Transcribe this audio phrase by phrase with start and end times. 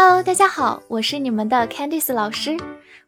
[0.00, 2.56] Hello，大家好，我是你们的 Candice 老师，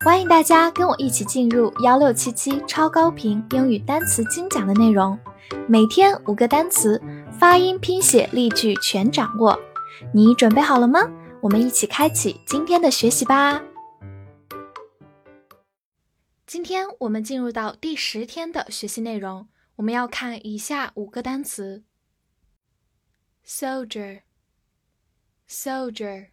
[0.00, 5.16] 欢迎大家跟我一起进入幺六七七超高频英语单词精讲的内容，
[5.68, 7.00] 每天五个单词，
[7.38, 9.56] 发音、拼写、例句全掌握，
[10.12, 11.08] 你准备好了吗？
[11.40, 13.62] 我们一起开启今天的学习吧。
[16.44, 19.46] 今天我们进入到第十天的学习内容，
[19.76, 21.84] 我们要看以下五个单词
[23.46, 26.30] ：soldier，soldier。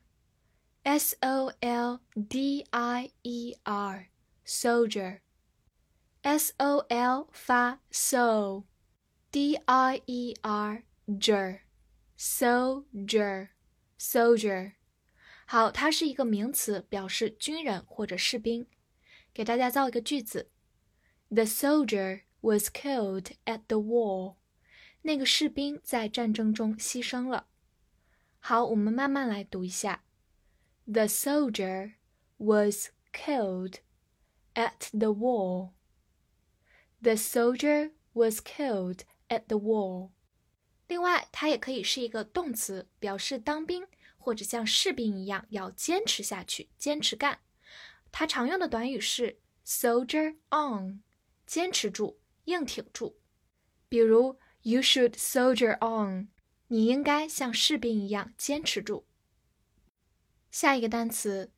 [0.87, 4.09] S O L D I E R
[4.45, 5.21] soldier
[6.23, 8.65] S O L 发 so
[9.31, 11.61] D I E R ger
[12.19, 13.51] soldier
[13.99, 14.73] soldier
[15.47, 18.67] 好，它是一个名词，表示军人或者士兵。
[19.35, 20.51] 给大家造一个句子：
[21.29, 24.37] The soldier was killed at the war。
[25.03, 27.49] 那个士兵在战争中牺牲了。
[28.39, 30.05] 好，我们慢慢来读一下。
[30.87, 31.95] The soldier
[32.39, 33.81] was killed
[34.55, 35.71] at the war.
[37.03, 40.11] The soldier was killed at the war.
[40.89, 43.87] 另外，它也可以是一个动词，表示当兵
[44.19, 47.41] 或者像士兵一样要坚持下去、坚持干。
[48.11, 51.03] 它常用的短语是 soldier on，
[51.47, 53.17] 坚持住、硬挺住。
[53.89, 56.29] 比如，You should soldier on，
[56.69, 59.06] 你应该像士兵一样坚持住。
[60.52, 61.52] 下一个单词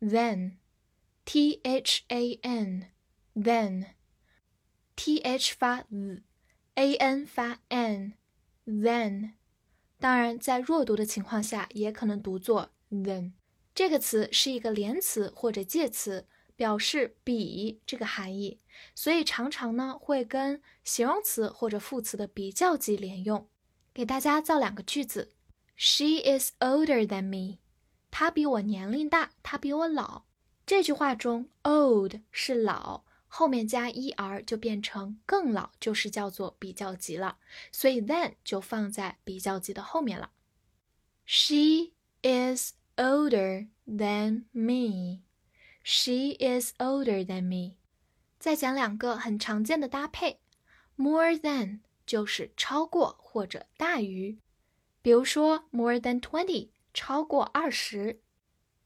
[0.00, 3.88] ，then，t h a n，then，t
[5.18, 9.32] h 发 z，a n 发 n，then。
[9.98, 13.32] 当然，在弱读的情况下，也可能读作 then。
[13.74, 18.60] 这个词是一个连词或者介词，表示比这个含义，
[18.94, 23.48] 所以常常呢会跟形容词或者副词的比较级连用。
[23.92, 25.34] 给大家造两个句子
[25.76, 27.58] ：She is older than me。
[28.10, 30.24] 他比我年龄大，他比我老。
[30.66, 37.38] 这句话中，old 是老，后面加 er 就变成更老，就是叫做比较级了。
[37.72, 40.30] 所以 than 就放在比较级的后面了。
[41.24, 45.22] She is older than me.
[45.82, 47.76] She is older than me.
[48.38, 50.40] 再讲两个很常见的搭配
[50.96, 54.38] ，more than 就是超过或者大于，
[55.02, 56.68] 比如说 more than twenty。
[56.92, 58.20] 超过二十，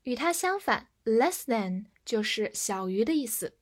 [0.02, 3.58] 与它相反，less than 就是小于的意思。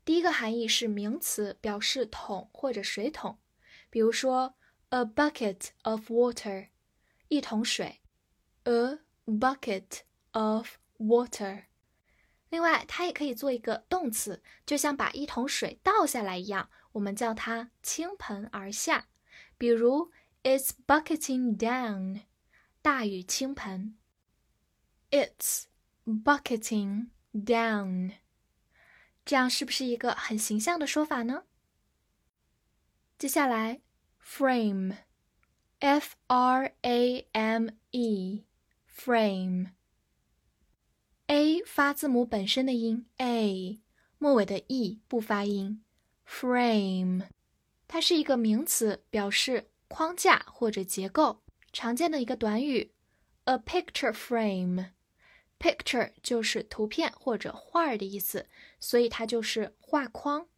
[0.03, 3.39] 第一个含义是名词，表示桶或者水桶。
[3.93, 4.55] 比如说
[4.89, 6.69] ，a bucket of water，
[7.27, 8.01] 一桶水
[8.63, 9.99] ；a bucket
[10.31, 11.65] of water。
[12.49, 19.09] 另外，它也可以做一个动词，就像把一桶水倒下来一样，我们叫它倾盆而下。
[19.59, 20.11] 比如
[20.41, 22.21] ，it's bucketing down，
[22.81, 23.95] 大雨倾盆。
[25.11, 25.65] It's
[26.03, 28.13] bucketing down，
[29.23, 31.43] 这样是不是一个很形象的说法呢？
[33.23, 33.79] 接下来
[34.22, 38.44] ，frame，f r a m e，frame，a
[41.66, 43.81] 发字母本身的音 a，
[44.17, 45.81] 末尾的 e 不发音。
[46.28, 47.28] frame，
[47.88, 51.41] 它是一个名词，表示框架或者结构。
[51.72, 52.91] 常见的一个短语
[53.45, 58.50] ，a picture frame，picture 就是图片或者画儿的意思，
[58.81, 60.50] 所以它就是画框。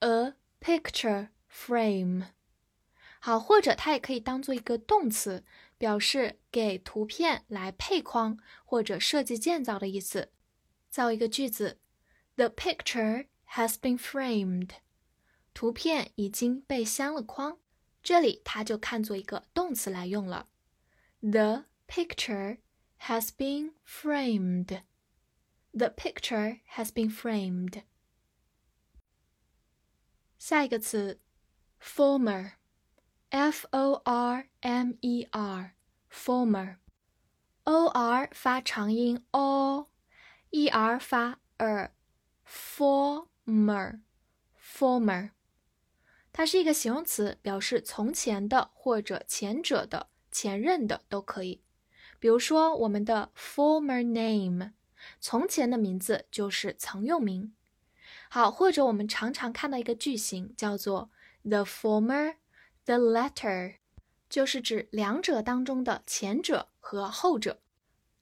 [0.00, 1.28] a picture。
[1.52, 2.28] frame，
[3.18, 5.44] 好，或者它也可以当做一个动词，
[5.76, 10.30] 表示给图片来配框或者设计建造的意思。
[10.88, 11.78] 造一个句子
[12.36, 14.70] ：The picture has been framed。
[15.52, 17.58] 图片已经被镶了框，
[18.02, 20.48] 这里它就看作一个动词来用了。
[21.20, 22.58] The picture
[23.00, 24.82] has been framed。
[25.72, 27.82] The picture has been framed。
[30.38, 31.20] 下一个词。
[31.82, 32.52] Former,
[33.30, 35.72] f o r m e r,
[36.12, 36.76] former,
[37.64, 42.00] o r 发长音 o，e r 发 er，former,
[44.60, 45.30] former，
[46.32, 51.62] 它是一个形容词，表示从前的或者前者的、前任的都可以。
[52.18, 54.72] 比如说我们的 former name，
[55.18, 57.54] 从前的名字就是曾用名。
[58.28, 61.10] 好，或者我们常常看到一个句型叫做。
[61.42, 62.36] The former,
[62.84, 63.76] The latter
[64.28, 67.62] 就是指两者当中的前者和后者。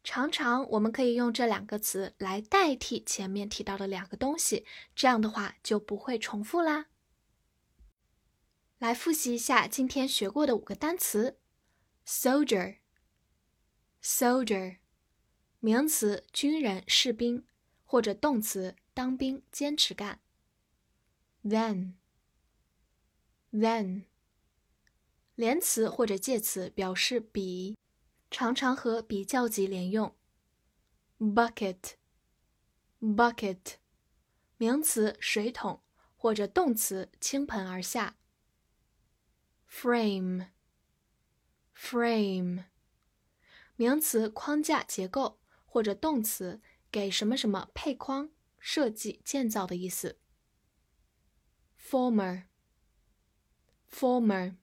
[0.04, 6.86] 常常我们可以用这两个词来代替前面提到的两个东西，这样的话就不会重复啦。
[8.78, 11.38] 来复习一下今天学过的五个单词
[12.06, 14.78] ：soldier，soldier，
[15.60, 17.44] 名词，军人、士兵，
[17.84, 20.20] 或者动词，当兵、坚持干。
[21.44, 21.94] Then
[23.52, 24.04] Then，
[25.34, 27.76] 连词或者介词，表示比。
[28.30, 30.14] 常常和比较级连用。
[31.18, 33.76] bucket，bucket，
[34.58, 35.82] 名词水桶
[36.14, 38.18] 或者动词倾盆而下。
[39.66, 42.64] frame，frame，
[43.76, 46.60] 名词框架结构或者动词
[46.90, 48.28] 给什么什么配框、
[48.58, 50.18] 设计、建造的意思。
[51.80, 52.47] Former
[53.92, 54.56] Former，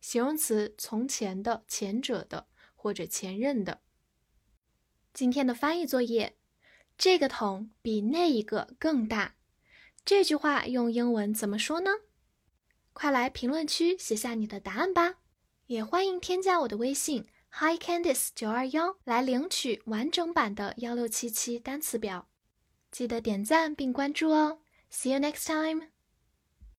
[0.00, 2.48] 形容词从前的、前者的。
[2.84, 3.80] 或者前任的。
[5.14, 6.36] 今天的翻译作业，
[6.98, 9.36] 这个桶比那一个更大。
[10.04, 11.90] 这句话用英文怎么说呢？
[12.92, 15.14] 快来评论区写下你的答案吧！
[15.68, 22.28] 也欢迎添加我的微信 Hi Candice 九二幺来领取完整版的幺六七七单词表。
[22.90, 24.60] 记得点赞并关注哦
[24.92, 25.93] ！See you next time.